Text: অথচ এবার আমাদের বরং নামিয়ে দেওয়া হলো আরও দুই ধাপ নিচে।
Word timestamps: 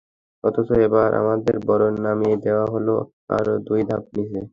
অথচ 0.43 0.69
এবার 0.85 1.09
আমাদের 1.21 1.55
বরং 1.67 1.91
নামিয়ে 2.05 2.37
দেওয়া 2.45 2.65
হলো 2.73 2.95
আরও 3.29 3.53
দুই 3.67 3.81
ধাপ 3.89 4.03
নিচে। 4.15 4.41